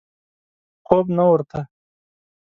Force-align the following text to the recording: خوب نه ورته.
خوب 0.87 1.05
نه 1.17 1.23
ورته. 1.31 1.61